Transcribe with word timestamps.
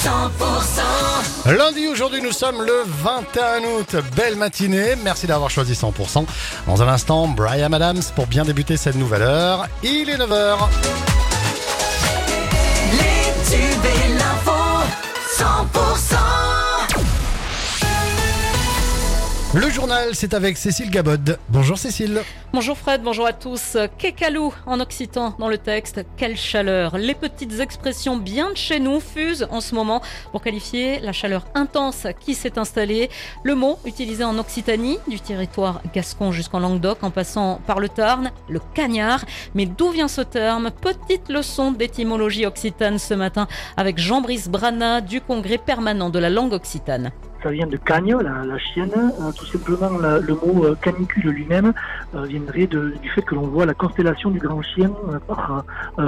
100% 0.00 1.54
Lundi, 1.58 1.86
aujourd'hui, 1.86 2.22
nous 2.22 2.32
sommes 2.32 2.62
le 2.62 2.84
21 2.86 3.64
août. 3.64 3.96
Belle 4.16 4.34
matinée. 4.34 4.94
Merci 5.04 5.26
d'avoir 5.26 5.50
choisi 5.50 5.74
100%. 5.74 6.24
Dans 6.66 6.82
un 6.82 6.88
instant, 6.88 7.28
Brian 7.28 7.70
Adams 7.74 8.00
pour 8.16 8.26
bien 8.26 8.46
débuter 8.46 8.78
cette 8.78 8.96
nouvelle 8.96 9.22
heure. 9.22 9.66
Il 9.82 10.08
est 10.08 10.16
9h. 10.16 11.19
Le 19.52 19.68
journal, 19.68 20.10
c'est 20.14 20.32
avec 20.32 20.56
Cécile 20.56 20.90
Gabod. 20.90 21.36
Bonjour 21.48 21.76
Cécile. 21.76 22.20
Bonjour 22.52 22.78
Fred, 22.78 23.02
bonjour 23.02 23.26
à 23.26 23.32
tous. 23.32 23.76
Kekalou 23.98 24.54
en 24.64 24.78
occitan 24.78 25.34
dans 25.40 25.48
le 25.48 25.58
texte. 25.58 26.06
Quelle 26.16 26.36
chaleur. 26.36 26.96
Les 26.96 27.16
petites 27.16 27.58
expressions 27.58 28.16
bien 28.16 28.52
de 28.52 28.56
chez 28.56 28.78
nous 28.78 29.00
fusent 29.00 29.48
en 29.50 29.60
ce 29.60 29.74
moment 29.74 30.02
pour 30.30 30.40
qualifier 30.40 31.00
la 31.00 31.10
chaleur 31.10 31.46
intense 31.56 32.06
qui 32.20 32.36
s'est 32.36 32.60
installée. 32.60 33.10
Le 33.42 33.56
mot 33.56 33.80
utilisé 33.84 34.22
en 34.22 34.38
Occitanie, 34.38 34.98
du 35.08 35.18
territoire 35.18 35.82
gascon 35.92 36.30
jusqu'en 36.30 36.60
Languedoc 36.60 37.02
en 37.02 37.10
passant 37.10 37.60
par 37.66 37.80
le 37.80 37.88
Tarn, 37.88 38.30
le 38.48 38.60
cagnard. 38.74 39.24
Mais 39.56 39.66
d'où 39.66 39.90
vient 39.90 40.06
ce 40.06 40.20
terme? 40.20 40.70
Petite 40.70 41.28
leçon 41.28 41.72
d'étymologie 41.72 42.46
occitane 42.46 43.00
ce 43.00 43.14
matin 43.14 43.48
avec 43.76 43.98
Jean-Brice 43.98 44.48
Brana 44.48 45.00
du 45.00 45.20
congrès 45.20 45.58
permanent 45.58 46.08
de 46.08 46.20
la 46.20 46.30
langue 46.30 46.52
occitane. 46.52 47.10
Ça 47.42 47.50
vient 47.50 47.66
de 47.66 47.76
cagne, 47.76 48.16
la, 48.16 48.58
chienne. 48.58 48.92
Euh, 48.94 49.32
tout 49.32 49.46
simplement, 49.46 49.90
le 49.90 50.34
mot 50.34 50.64
euh, 50.64 50.74
canicule 50.80 51.30
lui-même 51.30 51.72
euh, 52.14 52.24
viendrait 52.24 52.66
du 52.66 53.10
fait 53.14 53.22
que 53.22 53.34
l'on 53.34 53.46
voit 53.46 53.66
la 53.66 53.74
constellation 53.74 54.30
du 54.30 54.38
grand 54.38 54.62
chien 54.62 54.90
par 55.26 55.64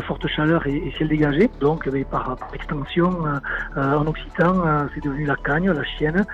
forte 0.07 0.27
chaleur 0.27 0.67
et, 0.67 0.93
ciel 0.97 1.09
dégagé. 1.09 1.51
Donc, 1.61 1.89
eh 1.93 2.05
par, 2.05 2.37
extension, 2.55 3.11
en 3.77 4.07
occitan, 4.07 4.87
c'est 4.95 5.03
devenu 5.03 5.25
la 5.25 5.37
cagne, 5.37 5.71
la 5.71 5.85
chienne. 5.85 6.25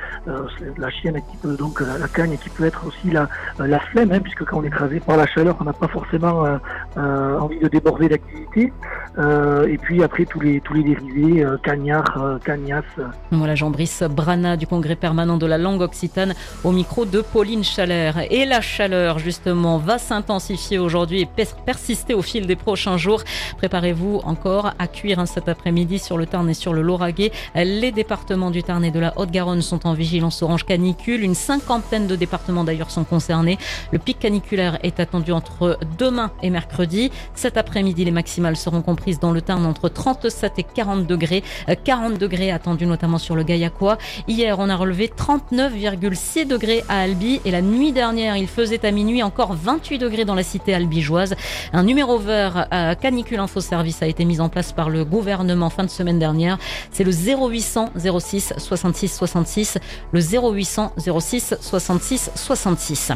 La 0.77 0.91
chienne 0.91 1.21
qui 1.31 1.37
peut 1.39 1.57
donc 1.57 1.81
la, 1.81 2.09
qui 2.09 2.51
peut 2.51 2.65
être 2.65 2.87
aussi 2.87 3.11
la, 3.11 3.29
la 3.59 3.79
flemme, 3.79 4.13
hein, 4.13 4.21
puisque 4.21 4.45
quand 4.45 4.59
on 4.59 4.65
est 4.65 4.69
écrasé 4.69 5.01
par 5.01 5.17
la 5.17 5.27
chaleur, 5.27 5.57
on 5.61 5.65
n'a 5.65 5.73
pas 5.73 5.89
forcément 5.89 6.59
envie 6.97 7.59
de 7.59 7.69
déborder 7.69 8.09
d'activité. 8.09 8.73
Euh, 9.19 9.67
et 9.67 9.79
puis 9.79 10.03
après 10.05 10.25
tous 10.27 10.39
les 10.39 10.61
tous 10.61 10.75
les 10.75 10.85
dérivés, 10.85 11.43
euh, 11.45 11.57
cagnard, 11.63 12.23
euh, 12.23 12.39
cagnasse, 12.39 12.85
Voilà 13.33 13.55
Jean-Brice 13.57 14.05
Brana 14.05 14.57
du 14.57 14.67
congrès 14.67 14.95
permanent 14.95 15.39
de 15.39 15.47
la 15.47 15.59
langue 15.59 15.81
occitane 15.81 16.35
au 16.63 16.71
micro 16.71 17.05
de 17.05 17.21
Pauline 17.21 17.65
Chalère. 17.65 18.21
Et 18.31 18.47
la 18.47 18.61
chaleur 18.61 19.19
justement 19.19 19.79
va 19.79 19.99
s'intensifier 19.99 20.79
aujourd'hui 20.79 21.23
et 21.23 21.27
pers- 21.27 21.57
persister 21.67 22.15
au 22.15 22.23
fil 22.23 22.47
des 22.47 22.55
prochains 22.55 22.97
jours. 22.97 23.23
Préparez-vous 23.57 24.21
encore 24.25 24.73
à 24.79 24.87
cuire 24.87 25.19
hein, 25.19 25.27
cet 25.27 25.49
après-midi 25.49 25.99
sur 25.99 26.17
le 26.17 26.27
Tarn 26.27 26.49
et 26.49 26.55
sur 26.55 26.73
le 26.73 26.83
Lauragais. 26.83 27.33
Les 27.55 27.91
départements 27.91 28.51
du 28.51 28.63
Tarn 28.63 28.85
et 28.85 28.91
de 28.93 29.01
la 29.01 29.19
Haute-Garonne 29.19 29.63
sont 29.63 29.87
en 29.87 29.95
vigilance 29.95 30.43
orange 30.43 30.65
canicule. 30.65 31.23
Une 31.23 31.35
cinquantaine 31.35 32.07
de 32.07 32.15
départements 32.15 32.63
d'ailleurs 32.63 32.91
sont 32.91 33.05
concernés. 33.05 33.59
Le 33.91 33.99
pic 33.99 34.19
caniculaire 34.21 34.79
est 34.85 35.01
attendu 35.01 35.33
entre 35.33 35.79
demain 35.99 36.31
et 36.43 36.51
mercredi. 36.51 37.11
Cet 37.35 37.57
après-midi, 37.57 38.05
les 38.05 38.11
maximales 38.13 38.57
seront 38.57 38.83
comprises 38.83 39.08
dans 39.17 39.33
le 39.33 39.41
Tarn 39.41 39.65
entre 39.65 39.89
37 39.89 40.59
et 40.59 40.63
40 40.63 41.07
degrés. 41.07 41.43
Euh, 41.69 41.75
40 41.83 42.19
degrés 42.19 42.51
attendus 42.51 42.87
notamment 42.87 43.19
sur 43.19 43.35
le 43.35 43.43
Gaillacois. 43.43 43.99
Hier, 44.29 44.59
on 44.59 44.69
a 44.69 44.77
relevé 44.77 45.09
39,6 45.17 46.47
degrés 46.47 46.85
à 46.89 47.01
Albi 47.01 47.41
et 47.45 47.51
la 47.51 47.63
nuit 47.63 47.93
dernière, 47.93 48.37
il 48.37 48.47
faisait 48.47 48.85
à 48.85 48.91
minuit 48.91 49.23
encore 49.23 49.55
28 49.55 49.99
degrés 49.99 50.25
dans 50.25 50.35
la 50.35 50.43
cité 50.43 50.75
albigeoise. 50.75 51.35
Un 51.73 51.85
numéro 51.85 52.19
vert 52.19 52.67
à 52.71 52.95
Canicule 52.95 53.41
Info 53.41 53.61
Service 53.61 54.03
a 54.03 54.07
été 54.07 54.25
mis 54.25 54.41
en 54.41 54.49
place 54.49 54.73
par 54.73 54.91
le 54.91 55.05
gouvernement 55.05 55.71
fin 55.71 55.85
de 55.85 55.91
semaine 55.91 56.19
dernière. 56.19 56.59
C'est 56.93 57.05
le 57.05 57.13
0800 57.13 57.91
06 57.97 58.55
66 58.59 59.09
66, 59.09 59.79
le 60.13 60.21
0800 60.21 60.93
06 60.99 61.55
66 61.61 62.31
66. 62.35 63.13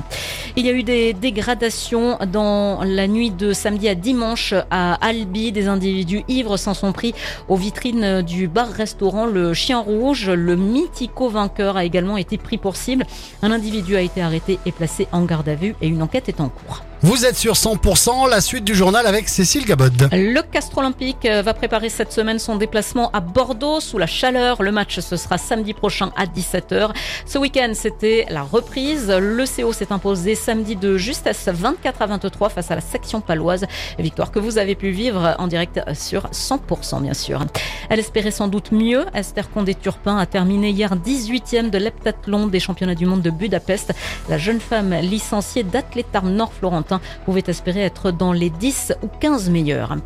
Il 0.57 0.67
y 0.67 0.69
a 0.69 0.73
eu 0.73 0.83
des 0.83 1.13
dégradations 1.13 2.19
dans 2.27 2.83
la 2.85 3.07
nuit 3.07 3.31
de 3.31 3.53
samedi 3.53 3.89
à 3.89 3.95
dimanche 3.95 4.55
à 4.71 4.95
Albi. 4.95 5.53
Des 5.53 5.69
individus 5.83 6.23
ivres 6.29 6.57
s'en 6.57 6.75
sont 6.75 6.93
pris 6.93 7.13
aux 7.49 7.57
vitrines 7.57 8.23
du 8.23 8.47
bar-restaurant 8.47 9.27
Le 9.27 9.53
Chien 9.53 9.81
Rouge. 9.81 10.31
Le 10.31 10.55
mythico 10.55 11.29
vainqueur 11.29 11.77
a 11.77 11.85
également 11.85 12.17
été 12.17 12.39
pris 12.39 12.57
pour 12.57 12.77
cible. 12.77 13.05
Un 13.43 13.51
individu 13.51 13.97
a 13.97 14.01
été 14.01 14.23
arrêté 14.23 14.59
et 14.65 14.73
placé 14.73 15.09
en 15.13 15.25
garde 15.25 15.49
à 15.49 15.55
vue 15.55 15.75
et 15.83 15.89
une 15.89 16.03
enquête 16.03 16.29
est 16.29 16.41
en 16.41 16.49
cours. 16.49 16.85
Vous 17.05 17.27
êtes 17.27 17.37
sur 17.37 17.55
100%, 17.55 18.31
la 18.31 18.41
suite 18.41 18.63
du 18.63 18.77
journal 18.77 19.09
avec 19.09 19.29
Cécile 19.29 19.65
Gabod. 19.65 20.09
Le 20.13 20.41
Castre 20.41 20.79
Olympique 20.79 21.25
euh, 21.25 21.43
va 21.43 21.53
préparer 21.53 21.89
cette 21.89 22.13
semaine 22.13 22.39
son 22.39 22.55
déplacement 22.55 23.11
à 23.11 23.19
Bordeaux 23.19 23.81
sous 23.81 23.99
la 23.99 24.07
chaleur. 24.07 24.63
Le 24.63 24.71
match, 24.71 25.01
ce 25.01 25.17
sera 25.17 25.37
samedi 25.37 25.75
prochain 25.75 26.13
à 26.17 26.27
17h. 26.27 26.93
Ce 27.27 27.39
week-end, 27.39 27.73
c'était 27.75 28.25
la 28.31 28.43
reprise. 28.43 29.11
Le 29.11 29.45
CO 29.47 29.73
s'est 29.73 29.93
imposé 29.93 30.37
samedi 30.37 30.77
de 30.77 30.97
justesse 30.97 31.49
24 31.49 32.03
à 32.03 32.07
23 32.07 32.51
face 32.51 32.71
à 32.71 32.77
la 32.77 32.81
section 32.81 33.21
paloise. 33.21 33.67
Victoire 33.99 34.31
que 34.31 34.39
vous 34.39 34.57
avez 34.57 34.77
pu 34.77 34.91
vivre 34.91 35.35
en 35.41 35.49
direct 35.49 35.81
sur 35.95 36.29
100% 36.29 37.03
bien 37.03 37.15
sûr. 37.15 37.45
Elle 37.91 37.99
espérait 37.99 38.31
sans 38.31 38.47
doute 38.47 38.71
mieux. 38.71 39.07
Esther 39.13 39.51
Condé-Turpin 39.51 40.19
a 40.19 40.27
terminé 40.27 40.71
hier 40.71 40.95
18e 40.95 41.69
de 41.71 41.79
l'heptathlon 41.79 42.47
des 42.47 42.61
championnats 42.61 42.95
du 42.95 43.07
monde 43.07 43.23
de 43.23 43.31
Budapest. 43.31 43.93
La 44.29 44.39
jeune 44.39 44.61
femme 44.61 44.95
licenciée 45.01 45.65
d'Athlétar 45.65 46.23
Nord-Florentin 46.23 46.92
pouvait 47.25 47.43
espérer 47.47 47.81
être 47.81 48.11
dans 48.11 48.33
les 48.33 48.51
10 48.51 48.95
ou 49.03 49.09
15 49.21 49.51
meilleurs. 49.51 49.97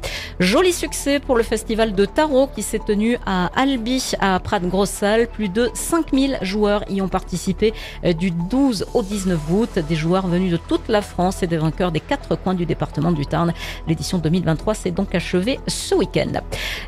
Joli 0.40 0.72
succès 0.72 1.18
pour 1.20 1.36
le 1.36 1.42
festival 1.42 1.94
de 1.94 2.04
tarot 2.04 2.48
qui 2.54 2.62
s'est 2.62 2.78
tenu 2.78 3.18
à 3.26 3.50
Albi, 3.56 4.12
à 4.20 4.38
Prat-Grossal. 4.40 5.28
Plus 5.28 5.48
de 5.48 5.70
5000 5.74 6.38
joueurs 6.42 6.84
y 6.90 7.00
ont 7.00 7.08
participé 7.08 7.72
euh, 8.04 8.12
du 8.12 8.30
12 8.30 8.86
au 8.94 9.02
19 9.02 9.38
août. 9.50 9.78
Des 9.88 9.94
joueurs 9.94 10.26
venus 10.26 10.52
de 10.52 10.56
toute 10.56 10.88
la 10.88 11.02
France 11.02 11.42
et 11.42 11.46
des 11.46 11.56
vainqueurs 11.56 11.92
des 11.92 12.00
quatre 12.00 12.36
coins 12.36 12.54
du 12.54 12.66
département 12.66 13.12
du 13.12 13.26
Tarn. 13.26 13.52
L'édition 13.88 14.18
2023 14.18 14.74
s'est 14.74 14.90
donc 14.90 15.14
achevée 15.14 15.60
ce 15.66 15.94
week-end. 15.94 16.40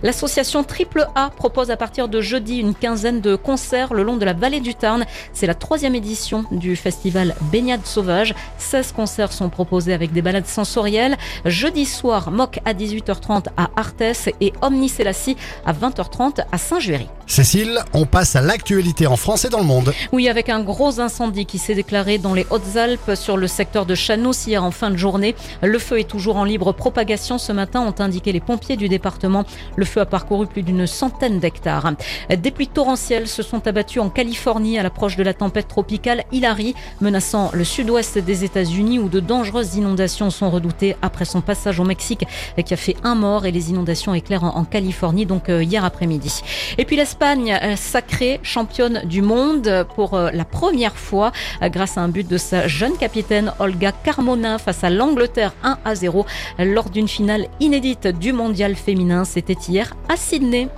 L'association 0.03 0.65
Triple 0.65 1.07
A 1.15 1.31
propose 1.31 1.71
à 1.71 1.77
partir 1.77 2.09
de 2.09 2.21
jeudi 2.21 2.59
une 2.59 2.75
quinzaine 2.75 3.21
de 3.21 3.37
concerts 3.37 3.95
le 3.95 4.03
long 4.03 4.17
de 4.17 4.25
la 4.25 4.33
vallée 4.33 4.61
du 4.61 4.75
Tarn. 4.75 5.05
C'est 5.33 5.47
la 5.47 5.55
troisième 5.55 5.95
édition 5.95 6.45
du 6.51 6.77
festival 6.77 7.35
Baignade 7.53 7.85
Sauvage. 7.85 8.35
16 8.59 8.93
concerts 8.93 9.33
sont 9.33 9.49
proposés 9.49 9.88
avec 9.93 10.13
des 10.13 10.23
balades 10.23 10.47
sensorielles. 10.47 11.17
Jeudi 11.45 11.85
soir, 11.85 12.31
Moc 12.31 12.61
à 12.65 12.75
18h30 12.75 13.47
à 13.57 13.71
Arthès 13.77 14.29
et 14.41 14.53
Omnicélassie 14.63 15.37
à 15.65 15.73
20h30 15.73 16.45
à 16.51 16.59
Saint-Juéry. 16.59 17.09
Cécile, 17.27 17.81
on 17.93 18.07
passe 18.07 18.37
à 18.37 18.41
l'actualité 18.41 19.07
en 19.07 19.17
France 19.17 19.45
et 19.45 19.51
dans 19.51 19.59
le 19.59 19.65
monde. 19.65 19.93
Oui, 20.13 20.29
avec 20.29 20.49
un 20.49 20.61
gros 20.61 20.99
incendie 20.99 21.45
qui 21.45 21.59
s'est 21.59 21.75
déclaré 21.75 22.17
dans 22.17 22.33
les 22.33 22.47
Hautes-Alpes 22.49 23.15
sur 23.15 23.37
le 23.37 23.47
secteur 23.47 23.85
de 23.85 23.95
Chanos 23.95 24.47
hier 24.47 24.65
en 24.65 24.71
fin 24.71 24.91
de 24.91 24.97
journée. 24.97 25.35
Le 25.63 25.79
feu 25.79 26.01
est 26.01 26.09
toujours 26.09 26.37
en 26.37 26.45
libre 26.45 26.73
propagation 26.73 27.37
ce 27.37 27.53
matin, 27.53 27.83
ont 27.83 28.03
indiqué 28.03 28.33
les 28.33 28.41
pompiers 28.41 28.77
du 28.77 28.89
département. 28.89 29.45
Le 29.77 29.85
feu 29.85 30.01
a 30.01 30.07
parcouru 30.07 30.47
plus 30.47 30.63
d'une 30.63 30.87
centaine 30.87 31.39
d'hectares. 31.39 31.93
Des 32.35 32.51
pluies 32.51 32.69
torrentielles 32.69 33.29
se 33.29 33.43
sont 33.43 33.67
abattues 33.67 34.01
en 34.01 34.09
Californie 34.09 34.79
à 34.79 34.83
l'approche 34.83 35.17
de 35.17 35.23
la 35.23 35.35
tempête 35.35 35.69
tropicale 35.69 36.25
Hilary, 36.33 36.75
menaçant 37.01 37.51
le 37.53 37.65
sud-ouest 37.65 38.19
des 38.19 38.45
États-Unis 38.45 38.99
où 38.99 39.09
de 39.09 39.21
dangereuses 39.21 39.77
inondations 39.79 40.31
sont 40.31 40.51
redoutées 40.51 40.97
après 41.01 41.25
son 41.25 41.41
passage 41.41 41.81
au 41.81 41.85
Mexique 41.85 42.25
qui 42.65 42.75
a 42.75 42.77
fait 42.77 42.97
un 43.03 43.15
mort 43.15 43.47
et 43.47 43.51
les 43.51 43.71
inondations 43.71 44.15
éclairent 44.15 44.45
en, 44.45 44.57
en 44.57 44.65
Californie 44.65 45.27
donc 45.27 45.49
euh, 45.49 45.63
hier 45.63 45.85
après-midi. 45.85 46.43
Et 46.77 46.85
puis 46.85 46.97
l'Espagne, 46.97 47.59
euh, 47.63 47.77
sacrée 47.77 48.41
championne 48.43 49.03
du 49.05 49.23
monde 49.23 49.87
pour 49.95 50.15
euh, 50.15 50.31
la 50.33 50.45
première 50.45 50.97
fois 50.97 51.33
euh, 51.63 51.69
grâce 51.69 51.97
à 51.97 52.03
un 52.03 52.09
but 52.09 52.29
de 52.29 52.37
sa 52.37 52.67
jeune 52.67 52.97
capitaine 52.97 53.53
Olga 53.59 53.93
Carmona 53.93 54.59
face 54.59 54.85
à 54.85 54.91
l'Angleterre 54.91 55.55
1 55.63 55.79
à 55.85 55.95
0 55.95 56.27
lors 56.59 56.91
d'une 56.91 57.09
finale 57.09 57.47
inédite 57.61 58.07
du 58.07 58.33
mondial 58.33 58.75
féminin. 58.75 59.25
C'était 59.25 59.57
hier 59.69 59.97
à 60.09 60.17
Sydney. 60.17 60.69